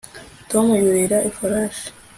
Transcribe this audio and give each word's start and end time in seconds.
Tom 0.51 0.67
yurira 0.83 1.17
ifarashi 1.29 1.87